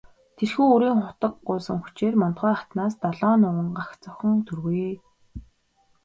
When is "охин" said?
4.11-4.35